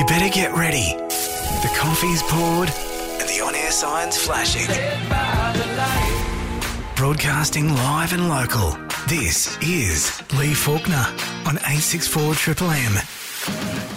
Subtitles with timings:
[0.00, 0.94] You better get ready.
[1.60, 4.66] The coffee's poured and the on air signs flashing.
[6.96, 8.78] Broadcasting live and local.
[9.08, 11.04] This is Lee Faulkner
[11.44, 12.94] on 864 Triple M.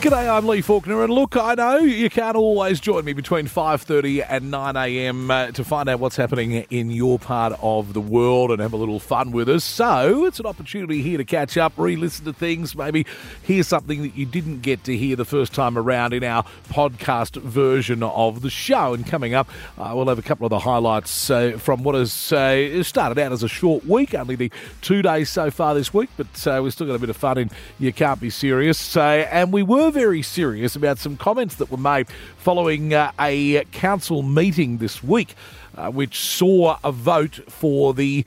[0.03, 4.25] G'day, I'm Lee Faulkner, and look, I know you can't always join me between 5.30
[4.27, 8.59] and 9am uh, to find out what's happening in your part of the world and
[8.59, 9.63] have a little fun with us.
[9.63, 13.05] So it's an opportunity here to catch up, re-listen to things, maybe
[13.43, 17.41] hear something that you didn't get to hear the first time around in our podcast
[17.41, 18.93] version of the show.
[18.93, 22.33] And coming up, uh, we'll have a couple of the highlights uh, from what has
[22.33, 26.09] uh, started out as a short week, only the two days so far this week,
[26.17, 27.49] but uh, we've still got a bit of fun in
[27.79, 28.97] You Can't Be Serious.
[28.97, 32.07] And we were very serious about some comments that were made
[32.37, 35.35] following uh, a council meeting this week,
[35.77, 38.25] uh, which saw a vote for the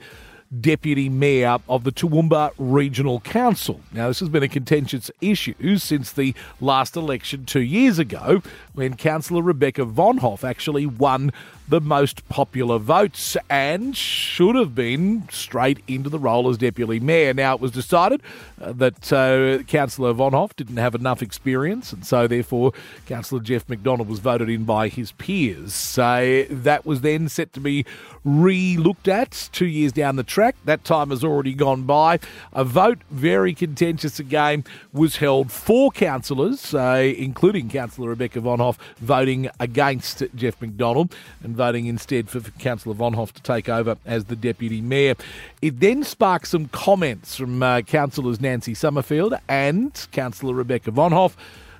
[0.61, 3.81] deputy mayor of the Toowoomba Regional Council.
[3.91, 8.41] Now, this has been a contentious issue since the last election two years ago,
[8.77, 11.31] when Councillor Rebecca Vonhoff actually won
[11.67, 17.33] the most popular votes and should have been straight into the role as deputy mayor.
[17.33, 18.21] Now, it was decided
[18.61, 22.71] uh, that uh, Councillor Vonhoff didn't have enough experience, and so therefore
[23.07, 25.73] Councillor Jeff McDonald was voted in by his peers.
[25.73, 27.83] So that was then set to be
[28.23, 30.55] re looked at two years down the track.
[30.65, 32.19] That time has already gone by.
[32.53, 35.51] A vote, very contentious again, was held.
[35.51, 38.59] for councillors, uh, including Councillor Rebecca Von
[38.99, 44.25] Voting against Jeff McDonald and voting instead for, for Councillor Vonhoff to take over as
[44.25, 45.15] the Deputy Mayor.
[45.61, 51.35] It then sparked some comments from uh, Councillors Nancy Sommerfield and Councillor Rebecca Vonhoff.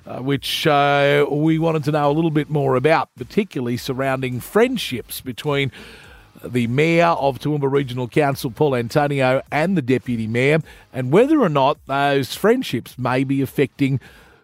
[0.06, 5.20] Uh, which uh, we wanted to know a little bit more about, particularly surrounding friendships
[5.20, 5.70] between
[6.44, 10.60] the Mayor of Toowoomba Regional Council, Paul Antonio, and the Deputy Mayor,
[10.92, 14.00] and whether or not those friendships may be affecting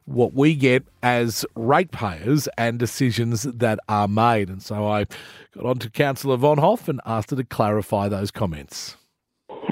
[0.06, 4.48] what we get as ratepayers and decisions that are made.
[4.48, 5.06] And so I
[5.54, 8.96] got on to Councillor Vonhoff and asked her to clarify those comments.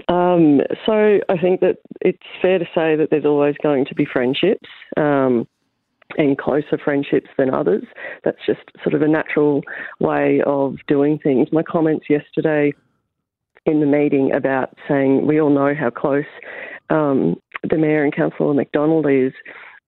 [0.08, 4.04] Um, so I think that it's fair to say that there's always going to be
[4.04, 4.68] friendships.
[4.96, 5.46] Um,
[6.18, 7.84] and closer friendships than others.
[8.22, 9.62] That's just sort of a natural
[9.98, 11.48] way of doing things.
[11.52, 12.74] My comments yesterday
[13.64, 16.26] in the meeting about saying we all know how close
[16.90, 19.32] um, the Mayor and Councillor McDonald is,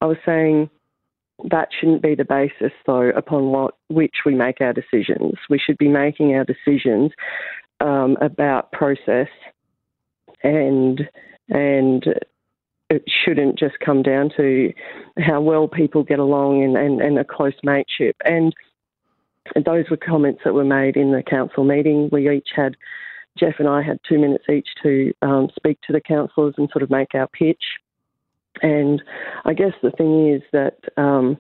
[0.05, 0.69] I was saying
[1.51, 5.39] that shouldn't be the basis, though, upon what which we make our decisions.
[5.49, 7.13] We should be making our decisions
[7.81, 9.29] um, about process
[10.43, 11.09] and
[11.49, 12.05] and
[12.91, 14.75] it shouldn't just come down to
[15.19, 18.17] how well people get along and, and, and a close mateship.
[18.27, 18.55] And
[19.65, 22.11] those were comments that were made in the council meeting.
[22.13, 22.77] We each had,
[23.39, 26.83] Jeff and I had two minutes each to um, speak to the councillors and sort
[26.83, 27.63] of make our pitch.
[28.63, 29.03] And
[29.45, 31.39] I guess the thing is that um,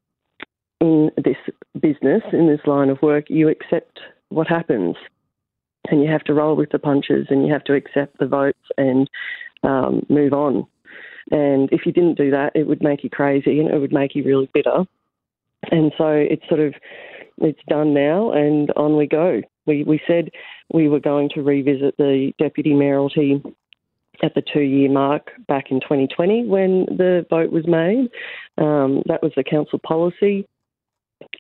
[0.81, 1.37] in this
[1.81, 4.97] business, in this line of work, you accept what happens
[5.91, 8.59] and you have to roll with the punches and you have to accept the votes
[8.77, 9.09] and
[9.63, 10.67] um, move on.
[11.31, 14.15] And if you didn't do that, it would make you crazy and it would make
[14.15, 14.85] you really bitter.
[15.71, 16.75] And so it's sort of
[17.39, 19.41] it's done now, and on we go.
[19.67, 20.31] We we said
[20.73, 23.43] we were going to revisit the deputy mayoralty
[24.23, 28.09] at the two year mark back in 2020 when the vote was made.
[28.59, 30.47] Um, that was the council policy.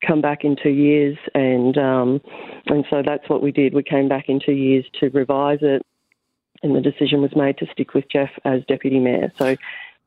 [0.06, 2.20] Come back in two years, and um,
[2.66, 3.74] and so that's what we did.
[3.74, 5.84] We came back in two years to revise it
[6.64, 9.30] and the decision was made to stick with Jeff as deputy mayor.
[9.38, 9.54] So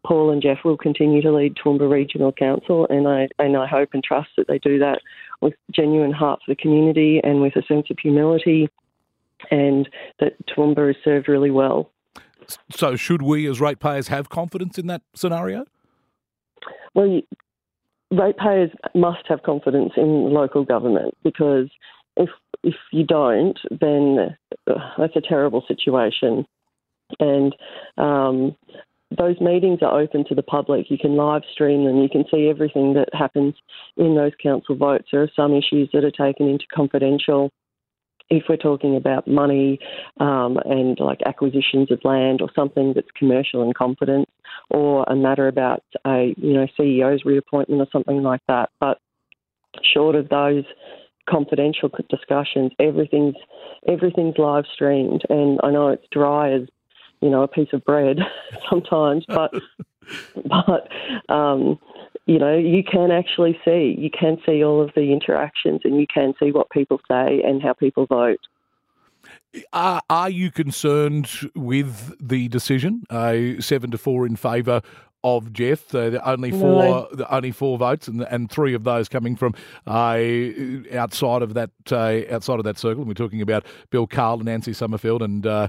[0.04, 3.90] Paul and Jeff will continue to lead Toowoomba Regional Council, and I and I hope
[3.94, 5.02] and trust that they do that
[5.42, 8.70] with genuine heart for the community and with a sense of humility,
[9.52, 9.88] and
[10.20, 11.92] that Toowoomba is served really well.
[12.72, 15.66] So, should we as ratepayers have confidence in that scenario?
[16.94, 17.22] Well,
[18.12, 21.70] ratepayers must have confidence in local government because
[22.16, 22.30] if
[22.64, 24.36] if you don't, then
[24.66, 26.46] that's a terrible situation.
[27.20, 27.56] And
[27.98, 28.56] um,
[29.16, 30.90] those meetings are open to the public.
[30.90, 32.02] You can live stream them.
[32.02, 33.56] You can see everything that happens
[33.96, 35.08] in those council votes.
[35.12, 37.52] There are some issues that are taken into confidential.
[38.30, 39.80] If we're talking about money
[40.20, 44.28] um, and like acquisitions of land or something that's commercial in confidence,
[44.70, 49.00] or a matter about a you know CEO's reappointment or something like that, but
[49.94, 50.66] short of those
[51.30, 52.72] confidential discussions.
[52.80, 53.36] Everything's
[53.88, 56.64] everything's live streamed, and I know it's dry as
[57.22, 58.18] you know a piece of bread
[58.70, 59.54] sometimes, but
[60.46, 61.80] but um,
[62.28, 66.06] you know you can actually see you can see all of the interactions, and you
[66.14, 68.40] can see what people say and how people vote.
[69.74, 74.82] Are, are you concerned with the decision, uh, seven to four in favour
[75.36, 75.94] of Jeff.
[75.94, 77.26] Uh, only four, no.
[77.30, 79.54] only four votes, and and three of those coming from
[79.86, 80.20] uh,
[80.96, 83.02] outside of that uh, outside of that circle.
[83.02, 85.68] And we're talking about Bill Cahill and Nancy Sommerfield, and uh,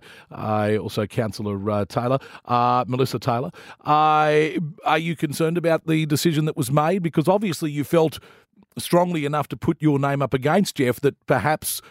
[0.80, 3.50] also Councillor uh, Taylor, uh, Melissa Taylor.
[3.84, 7.02] are you concerned about the decision that was made?
[7.02, 8.18] Because obviously you felt
[8.76, 11.82] strongly enough to put your name up against Jeff that perhaps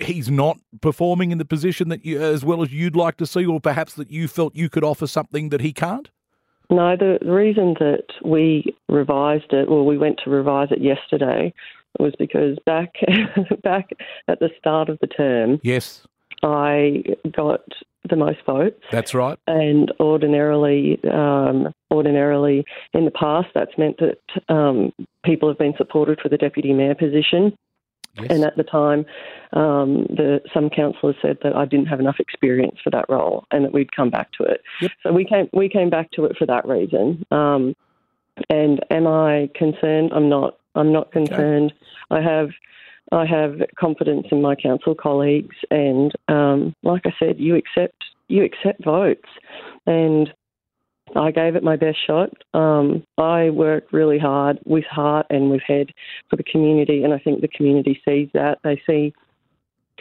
[0.00, 3.44] he's not performing in the position that you, as well as you'd like to see,
[3.44, 6.10] or perhaps that you felt you could offer something that he can't?
[6.72, 11.52] No, the, reason that we revised it, well, we went to revise it yesterday,
[11.98, 12.94] was because back
[13.62, 13.90] back
[14.26, 16.02] at the start of the term, yes,
[16.42, 17.04] I
[17.36, 17.60] got
[18.08, 18.82] the most votes.
[18.90, 19.38] That's right.
[19.46, 22.64] And ordinarily, um, ordinarily
[22.94, 24.92] in the past, that's meant that um,
[25.24, 27.54] people have been supported for the deputy mayor position.
[28.16, 28.26] Yes.
[28.30, 29.06] And at the time,
[29.54, 33.64] um, the, some councillors said that I didn't have enough experience for that role, and
[33.64, 34.60] that we'd come back to it.
[34.82, 34.90] Yep.
[35.02, 37.24] So we came we came back to it for that reason.
[37.30, 37.74] Um,
[38.50, 40.12] and am I concerned?
[40.14, 40.58] I'm not.
[40.74, 41.72] I'm not concerned.
[42.10, 42.20] Okay.
[42.20, 42.50] I have
[43.12, 48.44] I have confidence in my council colleagues, and um, like I said, you accept you
[48.44, 49.28] accept votes,
[49.86, 50.32] and
[51.16, 52.30] I gave it my best shot.
[52.54, 55.88] Um, I work really hard with heart and with head
[56.30, 58.58] for the community, and I think the community sees that.
[58.64, 59.12] They see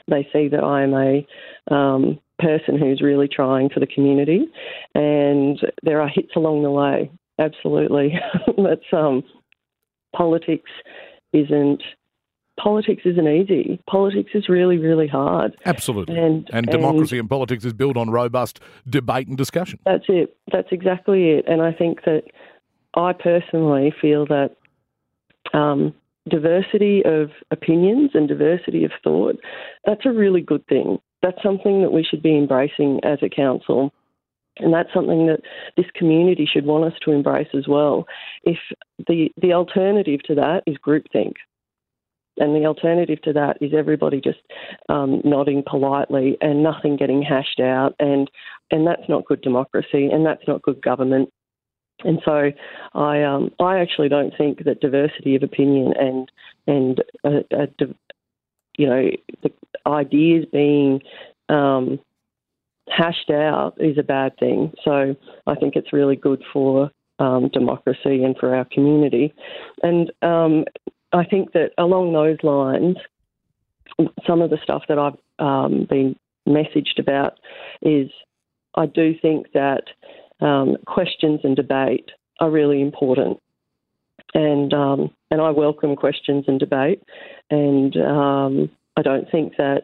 [0.08, 4.46] they see that I am a um, person who's really trying for the community,
[4.96, 7.12] and there are hits along the way.
[7.40, 8.14] Absolutely,
[8.58, 9.24] that's um,
[10.16, 10.72] politics
[11.34, 11.82] isn't
[12.60, 13.82] politics isn't easy.
[13.90, 15.56] Politics is really, really hard.
[15.66, 16.18] Absolutely.
[16.18, 18.60] And, and, and democracy and politics is built on robust
[18.90, 19.80] debate and discussion.
[19.86, 20.36] That's it.
[20.52, 21.46] That's exactly it.
[21.48, 22.24] And I think that
[22.96, 24.56] I personally feel that
[25.54, 25.94] um,
[26.30, 29.38] diversity of opinions and diversity of thought,
[29.86, 31.00] that's a really good thing.
[31.22, 33.94] That's something that we should be embracing as a council.
[34.58, 35.42] And that's something that
[35.78, 38.06] this community should want us to embrace as well.
[38.44, 38.58] If
[39.08, 41.34] the, the alternative to that is groupthink,
[42.38, 44.40] and the alternative to that is everybody just
[44.90, 48.30] um, nodding politely and nothing getting hashed out, and
[48.72, 51.30] and that's not good democracy, and that's not good government.
[52.04, 52.52] And so,
[52.94, 56.32] I um, I actually don't think that diversity of opinion and
[56.68, 57.86] and uh, uh,
[58.78, 59.10] you know
[59.44, 59.52] the
[59.86, 61.02] ideas being
[61.50, 62.00] um,
[62.90, 64.72] hashed out is a bad thing.
[64.84, 65.16] So
[65.48, 69.34] I think it's really good for um, democracy and for our community.
[69.84, 70.66] And um,
[71.14, 72.98] I think that along those lines,
[74.26, 76.16] some of the stuff that I've um, been
[76.48, 77.40] messaged about
[77.82, 78.10] is
[78.76, 79.84] I do think that
[80.40, 82.10] um, questions and debate
[82.40, 83.40] are really important,
[84.34, 87.04] and um, and I welcome questions and debate,
[87.50, 89.84] and um, I don't think that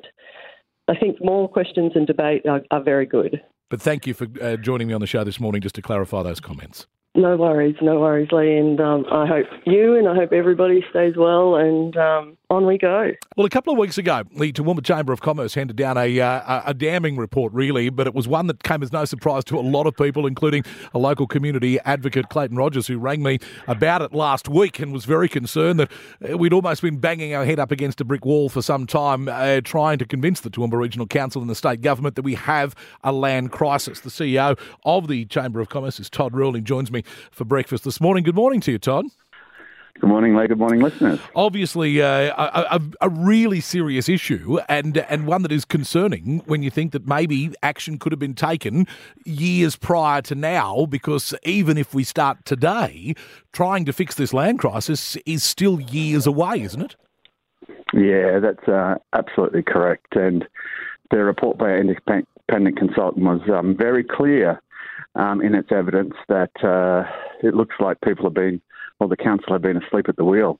[0.87, 3.41] I think more questions and debate are, are very good.
[3.69, 6.23] But thank you for uh, joining me on the show this morning just to clarify
[6.23, 6.87] those comments.
[7.17, 8.57] No worries, no worries, Lee.
[8.57, 11.55] And um, I hope you and I hope everybody stays well.
[11.55, 13.11] And um, on we go.
[13.35, 16.61] Well, a couple of weeks ago, the Toowoomba Chamber of Commerce handed down a, uh,
[16.65, 19.61] a damning report, really, but it was one that came as no surprise to a
[19.61, 20.63] lot of people, including
[20.93, 25.05] a local community advocate, Clayton Rogers, who rang me about it last week and was
[25.05, 25.91] very concerned that
[26.29, 29.27] uh, we'd almost been banging our head up against a brick wall for some time,
[29.27, 32.75] uh, trying to convince the Toowoomba Regional Council and the state government that we have
[33.03, 33.99] a land crisis.
[33.99, 37.99] The CEO of the Chamber of Commerce is Todd Ruling, joins me for breakfast this
[37.99, 38.23] morning.
[38.23, 39.07] Good morning to you, Todd.
[39.99, 40.47] Good morning, Lee.
[40.47, 41.19] Good morning, listeners.
[41.35, 46.61] Obviously, uh, a, a, a, really serious issue, and and one that is concerning when
[46.61, 48.85] you think that maybe action could have been taken
[49.25, 50.85] years prior to now.
[50.85, 53.15] Because even if we start today,
[53.53, 56.95] trying to fix this land crisis is still years away, isn't it?
[57.93, 60.15] Yeah, that's uh, absolutely correct.
[60.15, 60.47] And
[61.09, 64.61] the report by an independent consultant was um, very clear
[65.15, 67.09] um, in its evidence that uh,
[67.41, 68.61] it looks like people have been
[68.99, 70.59] well, the council have been asleep at the wheel.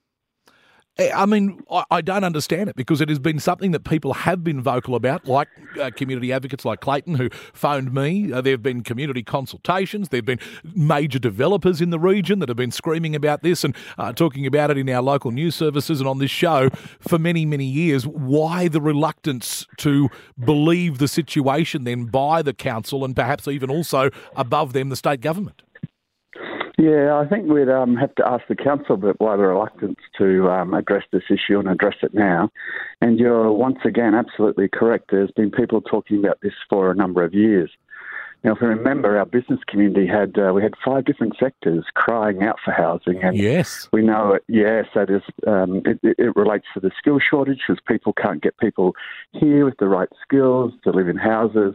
[1.00, 4.62] I mean, I don't understand it because it has been something that people have been
[4.62, 5.48] vocal about, like
[5.80, 8.34] uh, community advocates like Clayton, who phoned me.
[8.34, 10.10] Uh, there have been community consultations.
[10.10, 13.76] There have been major developers in the region that have been screaming about this and
[14.00, 17.46] uh, talking about it in our local news services and on this show for many,
[17.46, 18.08] many years.
[18.08, 20.10] Why the reluctance to
[20.44, 25.22] believe the situation then by the council and perhaps even also above them, the state
[25.22, 25.62] government?
[26.78, 30.48] Yeah, I think we'd um, have to ask the council about why the reluctance to
[30.50, 32.52] um, address this issue and address it now.
[33.02, 35.10] And you're once again absolutely correct.
[35.10, 37.72] There's been people talking about this for a number of years.
[38.44, 42.44] Now, if we remember, our business community had uh, we had five different sectors crying
[42.44, 44.44] out for housing, and yes, we know it.
[44.48, 48.56] Yes, that is um, it, it, relates to the skill shortage because people can't get
[48.60, 48.94] people
[49.32, 51.74] here with the right skills to live in houses.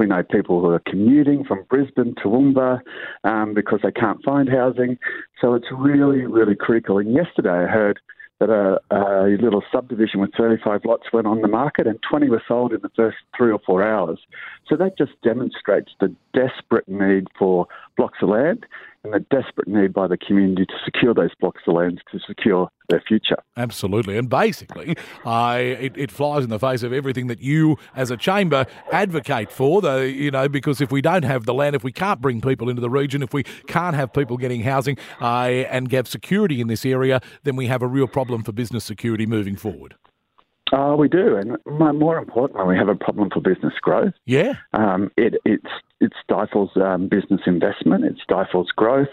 [0.00, 2.80] We know people who are commuting from Brisbane to Toowoomba
[3.24, 4.96] um, because they can't find housing.
[5.42, 6.96] So it's really, really critical.
[6.96, 8.00] And yesterday I heard
[8.38, 12.42] that a, a, little subdivision with 35 lots went on the market and 20 were
[12.48, 14.18] sold in the first three or four hours.
[14.66, 17.66] So that just demonstrates the desperate need for
[17.98, 18.64] blocks of land
[19.04, 22.70] and the desperate need by the community to secure those blocks of land to secure
[22.90, 23.36] their future.
[23.56, 24.18] Absolutely.
[24.18, 28.16] And basically, uh, it, it, flies in the face of everything that you as a
[28.16, 31.92] chamber advocate for, the, you know, because if we don't have the land, if we
[31.92, 35.90] can't bring people into the region, if we can't have people getting housing uh, and
[35.92, 39.56] have security in this area, then we have a real problem for business security moving
[39.56, 39.94] forward.
[40.72, 41.56] Uh, we do, and
[41.98, 44.14] more importantly, we have a problem for business growth.
[44.26, 49.08] Yeah, um, it it stifles um, business investment, it stifles growth,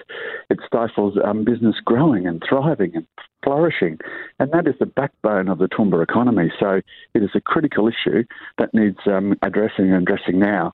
[0.49, 3.07] it stifles um, business growing and thriving and
[3.43, 3.97] flourishing,
[4.39, 6.51] and that is the backbone of the Toowoomba economy.
[6.59, 6.81] So
[7.13, 8.23] it is a critical issue
[8.57, 10.73] that needs um, addressing and addressing now.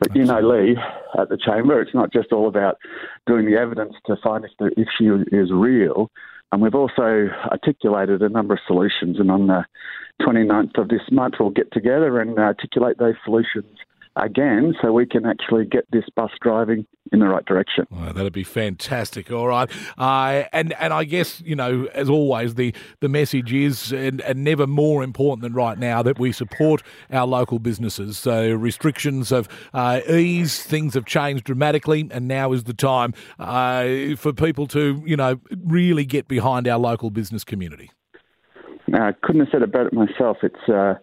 [0.00, 0.76] But you know, Lee,
[1.18, 2.78] at the chamber, it's not just all about
[3.26, 6.10] doing the evidence to find if the issue is real.
[6.52, 9.64] And we've also articulated a number of solutions, and on the
[10.22, 13.66] 29th of this month, we'll get together and articulate those solutions
[14.16, 17.84] again so we can actually get this bus driving in the right direction.
[17.92, 19.32] Oh, that'd be fantastic.
[19.32, 19.68] All right.
[19.98, 24.44] Uh, and, and I guess, you know, as always, the, the message is, and, and
[24.44, 28.16] never more important than right now, that we support our local businesses.
[28.16, 34.14] So restrictions have uh, eased, things have changed dramatically, and now is the time uh,
[34.16, 37.90] for people to, you know, really get behind our local business community.
[39.02, 40.38] I couldn't have said it better myself.
[40.42, 40.94] It's uh,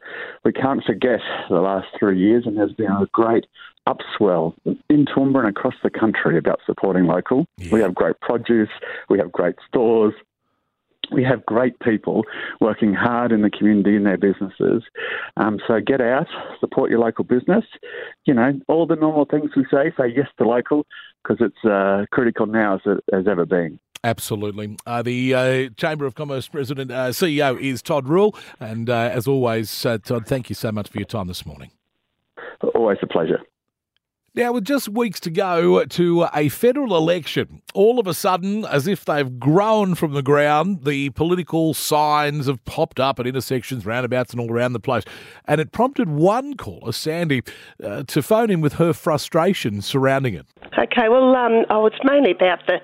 [0.43, 1.19] we can't forget
[1.49, 3.45] the last three years, and there's been a great
[3.87, 7.45] upswell in Toowoomba and across the country about supporting local.
[7.57, 7.69] Yeah.
[7.71, 8.69] We have great produce,
[9.09, 10.13] we have great stores,
[11.11, 12.23] we have great people
[12.59, 14.83] working hard in the community in their businesses.
[15.37, 16.27] Um, so get out,
[16.59, 17.65] support your local business.
[18.25, 20.85] You know, all the normal things we say, say yes to local
[21.23, 23.79] because it's uh, critical now as it has ever been.
[24.03, 24.77] Absolutely.
[24.85, 28.35] Uh, the uh, Chamber of Commerce President, uh, CEO is Todd Rohl.
[28.59, 31.71] And uh, as always, uh, Todd, thank you so much for your time this morning.
[32.73, 33.39] Always a pleasure.
[34.33, 38.87] Now, with just weeks to go to a federal election, all of a sudden, as
[38.87, 44.31] if they've grown from the ground, the political signs have popped up at intersections, roundabouts,
[44.31, 45.03] and all around the place.
[45.49, 47.41] And it prompted one caller, Sandy,
[47.83, 50.45] uh, to phone in with her frustration surrounding it.
[50.79, 52.79] Okay, well, um, oh, it's mainly about the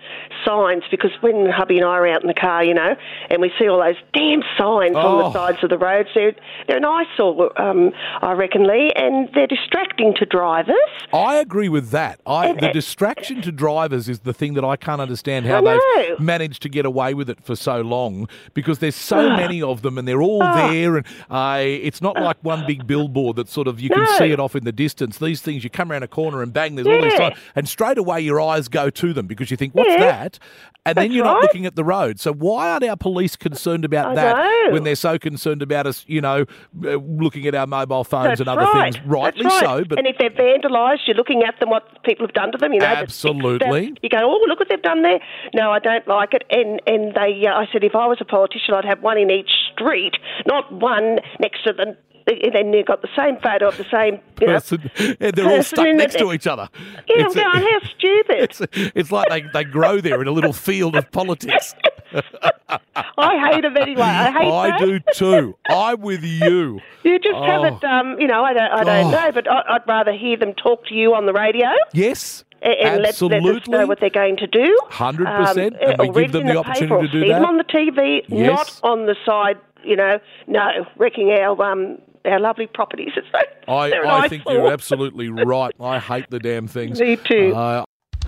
[0.45, 2.95] signs because when hubby and I are out in the car, you know,
[3.29, 4.99] and we see all those damn signs oh.
[4.99, 5.33] on the oh.
[5.33, 6.35] sides of the roads, they're,
[6.67, 10.75] they're an eyesore, um, I reckon, Lee, and they're distracting to drivers.
[11.13, 12.20] I agree with that.
[12.25, 16.62] I, the distraction to drivers is the thing that I can't understand how they've managed
[16.63, 20.08] to get away with it for so long because there's so many of them and
[20.08, 20.72] they're all oh.
[20.72, 24.17] there, and uh, it's not like one big billboard that sort of you can no.
[24.17, 25.17] see it off in the distance.
[25.17, 26.96] These things, you come around a corner and bang, there's yeah.
[26.96, 30.00] all these and straight away your eyes go to them because you think, what's yeah.
[30.00, 30.39] that?
[30.88, 31.34] And That's then you're right.
[31.34, 32.17] not looking at the road.
[32.17, 34.72] So why aren't our police concerned about I that know.
[34.72, 36.46] when they're so concerned about us, you know,
[36.86, 38.94] uh, looking at our mobile phones That's and other right.
[38.94, 39.06] things?
[39.06, 39.60] Rightly right.
[39.60, 39.84] so.
[39.84, 42.74] But and if they're vandalised, you're looking at them, what people have done to them.
[42.74, 43.96] You know, absolutely.
[44.01, 45.19] You go, oh, look what they've done there.
[45.53, 46.43] No, I don't like it.
[46.50, 49.31] And and they, uh, I said, if I was a politician, I'd have one in
[49.31, 50.15] each street,
[50.46, 51.98] not one next to the
[52.29, 54.91] and then you've got the same photo of the same you know, person,
[55.22, 56.67] and they're all stuck next to each other.
[57.07, 58.36] Yeah, it's I'm going, how stupid.
[58.39, 61.74] It's, it's like they, they grow there in a little field of politics.
[63.17, 64.01] I hate them anyway.
[64.01, 64.53] I hate them.
[64.53, 65.57] I do too.
[65.69, 66.79] I'm with you.
[67.03, 67.45] You just oh.
[67.45, 69.11] have it, um, you know, I don't, I don't oh.
[69.11, 71.69] know, but I, would rather hear them talk to you on the radio.
[71.93, 72.43] Yes.
[72.61, 73.39] And Absolutely.
[73.39, 74.77] Let, let us know what they're going to do.
[74.89, 75.25] 100%.
[75.25, 77.39] Um, and we give them the, the opportunity to do see that.
[77.39, 78.81] them on the TV, yes.
[78.83, 83.11] not on the side, you know, no, wrecking our um, our lovely properties.
[83.15, 85.73] It's so, I, I think you're absolutely right.
[85.79, 86.99] I hate the damn things.
[86.99, 87.53] Me too.
[87.55, 87.85] Uh,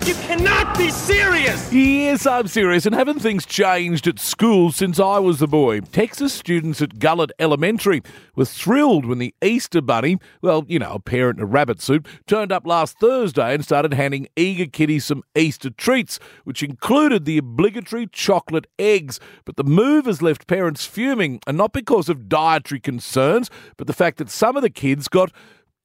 [0.09, 1.71] you cannot be serious!
[1.71, 5.81] Yes, I'm serious, and haven't things changed at school since I was a boy?
[5.81, 8.01] Texas students at Gullett Elementary
[8.35, 12.07] were thrilled when the Easter Bunny, well, you know, a parent in a rabbit suit,
[12.25, 17.37] turned up last Thursday and started handing eager kiddies some Easter treats, which included the
[17.37, 19.19] obligatory chocolate eggs.
[19.45, 23.93] But the move has left parents fuming, and not because of dietary concerns, but the
[23.93, 25.31] fact that some of the kids got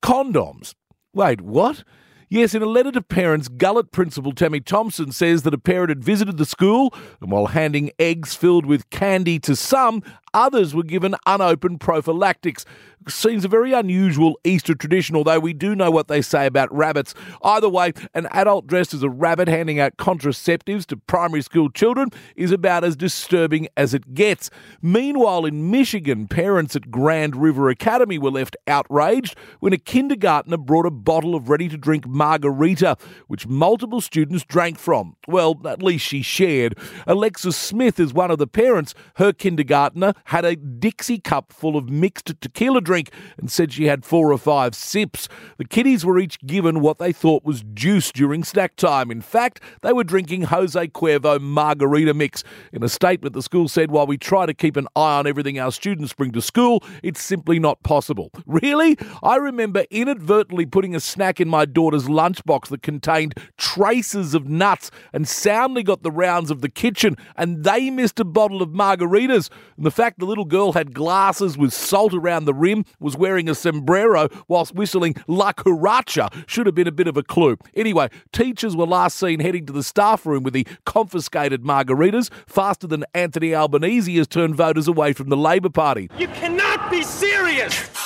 [0.03, 0.75] condoms.
[1.13, 1.85] Wait, what?
[2.35, 6.03] Yes, in a letter to parents, Gullett principal Tammy Thompson says that a parent had
[6.03, 10.03] visited the school and while handing eggs filled with candy to some,
[10.35, 12.67] others were given unopened prophylactics.
[13.07, 17.15] Seems a very unusual Easter tradition, although we do know what they say about rabbits.
[17.43, 22.09] Either way, an adult dressed as a rabbit handing out contraceptives to primary school children
[22.35, 24.49] is about as disturbing as it gets.
[24.81, 30.87] Meanwhile, in Michigan, parents at Grand River Academy were left outraged when a kindergartner brought
[30.87, 32.97] a bottle of ready to drink margarita,
[33.29, 35.17] which multiple students drank from.
[35.29, 36.79] Well, at least she shared.
[37.07, 38.95] Alexis Smith is one of the parents.
[39.17, 44.05] Her kindergartner had a Dixie cup full of mixed tequila drink and said she had
[44.05, 45.29] four or five sips.
[45.59, 49.11] The kiddies were each given what they thought was juice during snack time.
[49.11, 52.43] In fact, they were drinking Jose Cuervo margarita mix.
[52.73, 55.59] In a statement, the school said, while we try to keep an eye on everything
[55.59, 58.31] our students bring to school, it's simply not possible.
[58.55, 58.97] Really?
[59.23, 64.93] I remember inadvertently putting a snack in my daughter's lunchbox that contained traces of nuts
[65.13, 69.51] and soundly got the rounds of the kitchen, and they missed a bottle of margaritas.
[69.77, 73.49] And the fact the little girl had glasses with salt around the rim was wearing
[73.49, 77.57] a sombrero whilst whistling La Cucaracha should have been a bit of a clue.
[77.75, 82.87] Anyway, teachers were last seen heading to the staff room with the confiscated margaritas faster
[82.87, 86.09] than Anthony Albanese has turned voters away from the Labor Party.
[86.19, 88.04] You cannot be serious!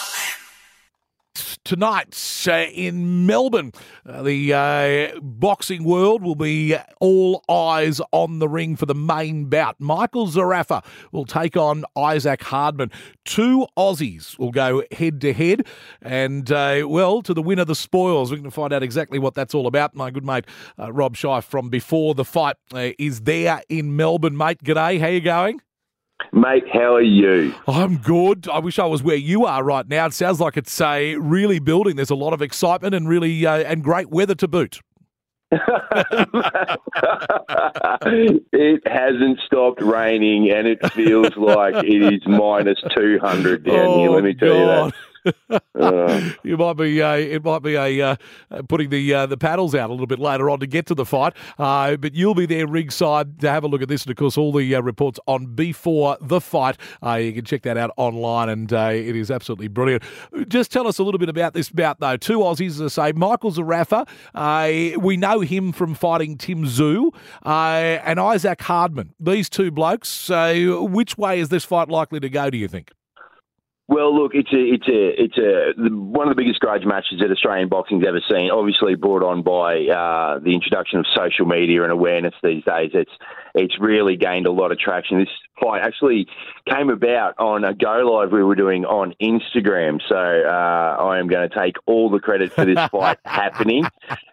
[1.64, 3.72] Tonight uh, in Melbourne.
[4.06, 9.46] Uh, the uh, boxing world will be all eyes on the ring for the main
[9.46, 9.76] bout.
[9.78, 12.90] Michael Zerafa will take on Isaac Hardman.
[13.24, 15.66] Two Aussies will go head to head,
[16.02, 18.30] and uh, well, to the winner the spoils.
[18.30, 19.94] We're going to find out exactly what that's all about.
[19.94, 20.46] My good mate
[20.78, 24.62] uh, Rob Shy from Before the Fight uh, is there in Melbourne, mate.
[24.62, 25.60] G'day, how you going?
[26.32, 27.54] Mate, how are you?
[27.66, 28.48] I'm good.
[28.48, 30.06] I wish I was where you are right now.
[30.06, 31.96] It sounds like it's uh, really building.
[31.96, 34.80] There's a lot of excitement and really uh, and great weather to boot.
[35.50, 35.62] it
[38.86, 44.10] hasn't stopped raining, and it feels like it is minus two hundred down oh, here.
[44.10, 44.84] Let me tell God.
[44.84, 45.07] you that.
[46.44, 48.16] You might be uh, it might be a uh,
[48.68, 51.04] putting the uh, the paddles out a little bit later on to get to the
[51.04, 54.16] fight, uh, but you'll be there ringside to have a look at this, and of
[54.16, 56.76] course all the uh, reports on before the fight.
[57.04, 60.02] Uh, you can check that out online, and it is absolutely brilliant.
[60.48, 62.16] Just tell us a little bit about this bout, though.
[62.16, 64.06] Two Aussies, as I say, Michael Zerafa.
[65.00, 69.14] we know him from fighting Tim Tszyu and Isaac Hardman.
[69.20, 70.28] These two blokes.
[70.28, 72.50] which way is this fight likely to go?
[72.50, 72.92] Do you think?
[73.88, 77.30] Well, look, it's a it's a it's a one of the biggest grudge matches that
[77.30, 78.50] Australian boxing's ever seen.
[78.50, 82.90] Obviously, brought on by uh, the introduction of social media and awareness these days.
[82.92, 83.10] It's
[83.54, 85.18] it's really gained a lot of traction.
[85.20, 86.26] This fight actually
[86.68, 90.00] came about on a go live we were doing on Instagram.
[90.06, 93.84] So uh, I am going to take all the credit for this fight happening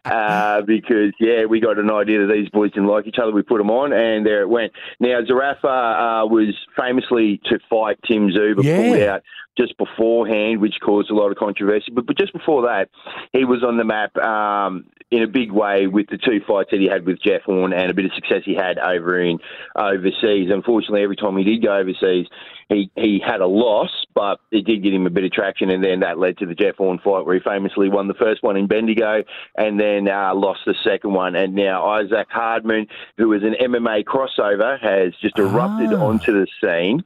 [0.04, 3.32] uh, because yeah, we got an idea that these boys didn't like each other.
[3.32, 4.74] We put them on, and there it went.
[5.00, 8.78] Now Zerafa uh, was famously to fight Tim but Yeah.
[8.78, 9.22] pulled out
[9.58, 11.92] just beforehand, which caused a lot of controversy.
[11.94, 12.90] But, but just before that,
[13.32, 16.80] he was on the map um, in a big way with the two fights that
[16.80, 19.40] he had with Jeff Horn and a bit of success he had over in
[19.76, 20.50] overseas.
[20.52, 22.28] Unfortunately, every time he did go overseas,
[22.70, 25.84] he, he had a loss, but it did get him a bit of traction, and
[25.84, 28.58] then that led to the Jeff Horn fight where he famously won the first one
[28.58, 29.24] in Bendigo
[29.56, 31.36] and then uh, lost the second one.
[31.36, 32.88] And now Isaac Hardman,
[33.18, 36.04] who is an MMA crossover, has just erupted Ah.
[36.06, 37.04] onto the scene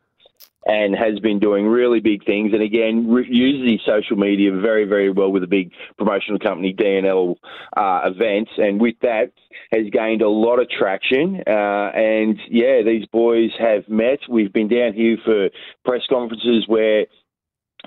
[0.65, 2.53] and has been doing really big things.
[2.53, 6.73] And again, re- uses his social media very, very well with a big promotional company,
[6.73, 7.35] DNL
[7.77, 8.51] uh, events.
[8.57, 9.31] And with that,
[9.71, 11.41] has gained a lot of traction.
[11.45, 14.19] Uh, and yeah, these boys have met.
[14.29, 15.49] We've been down here for
[15.85, 17.05] press conferences where.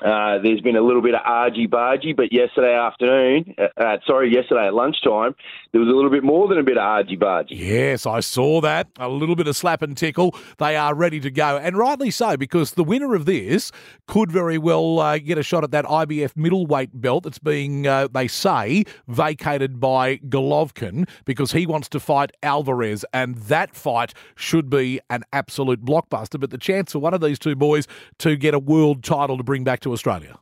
[0.01, 4.33] Uh, there's been a little bit of argy bargy, but yesterday afternoon, uh, uh, sorry,
[4.33, 5.35] yesterday at lunchtime,
[5.73, 7.49] there was a little bit more than a bit of argy bargy.
[7.51, 8.89] Yes, I saw that.
[8.99, 10.35] A little bit of slap and tickle.
[10.59, 13.71] They are ready to go, and rightly so, because the winner of this
[14.07, 18.29] could very well uh, get a shot at that IBF middleweight belt that's being, they
[18.29, 25.01] say, vacated by Golovkin because he wants to fight Alvarez, and that fight should be
[25.11, 26.41] an absolute blockbuster.
[26.41, 27.87] But the chance for one of these two boys
[28.19, 30.39] to get a world title to bring back to Australia.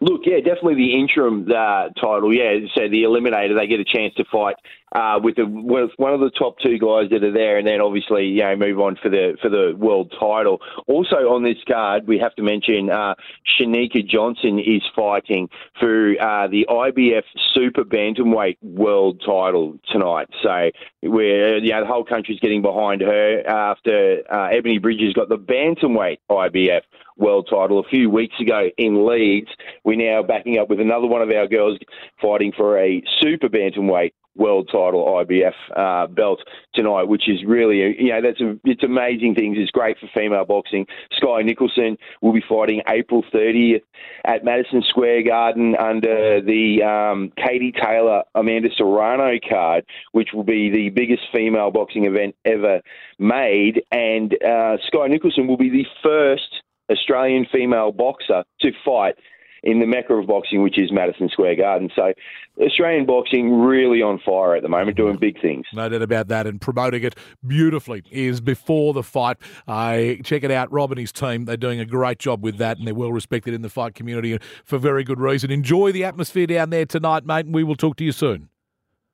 [0.00, 2.32] Look, yeah, definitely the interim uh, title.
[2.32, 4.54] Yeah, so the eliminator, they get a chance to fight
[4.92, 7.80] uh, with, the, with one of the top two guys that are there, and then
[7.80, 10.60] obviously you know move on for the for the world title.
[10.86, 13.14] Also on this card, we have to mention uh,
[13.58, 15.48] Cherneka Johnson is fighting
[15.80, 20.28] for uh, the IBF Super Bantamweight World Title tonight.
[20.42, 20.70] So
[21.02, 25.38] we're you know the whole country's getting behind her after uh, Ebanie Bridges got the
[25.38, 26.82] Bantamweight IBF
[27.18, 29.50] world title a few weeks ago in Leeds.
[29.84, 31.78] We're now backing up with another one of our girls
[32.20, 36.40] fighting for a super bantamweight world title IBF uh, belt
[36.74, 39.56] tonight, which is really, you know, that's a, it's amazing things.
[39.58, 40.86] It's great for female boxing.
[41.12, 43.82] Skye Nicolson will be fighting April 30th
[44.24, 50.70] at Madison Square Garden under the um, Katie Taylor Amanda Serrano card, which will be
[50.70, 52.80] the biggest female boxing event ever
[53.18, 53.82] made.
[53.90, 59.14] And uh, Skye Nicolson will be the first Australian female boxer to fight
[59.62, 61.90] in the mecca of boxing, which is Madison Square Garden.
[61.94, 62.12] So,
[62.60, 65.66] Australian boxing really on fire at the moment, doing big things.
[65.72, 69.36] No doubt about that, and promoting it beautifully is before the fight.
[69.66, 71.44] Uh, check it out, Rob and his team.
[71.44, 74.32] They're doing a great job with that, and they're well respected in the fight community
[74.32, 75.50] and for very good reason.
[75.50, 78.48] Enjoy the atmosphere down there tonight, mate, and we will talk to you soon.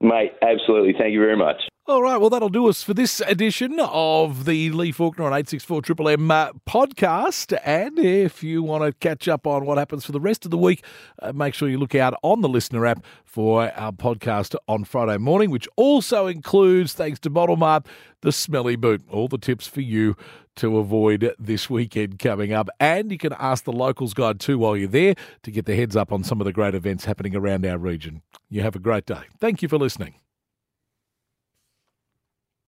[0.00, 0.94] Mate, absolutely.
[0.98, 1.62] Thank you very much.
[1.86, 5.82] All right, well, that'll do us for this edition of the Lee Faulkner on 864
[5.82, 7.58] Triple M uh, podcast.
[7.62, 10.56] And if you want to catch up on what happens for the rest of the
[10.56, 10.82] week,
[11.20, 15.18] uh, make sure you look out on the LiSTNR app for our podcast on Friday
[15.18, 17.86] morning, which also includes, thanks to Bottle Mart,
[18.22, 19.02] the smelly boot.
[19.10, 20.16] All the tips for you
[20.56, 22.70] to avoid this weekend coming up.
[22.80, 25.96] And you can ask the locals guide too while you're there to get the heads
[25.96, 28.22] up on some of the great events happening around our region.
[28.48, 29.24] You have a great day.
[29.38, 30.14] Thank you for listening.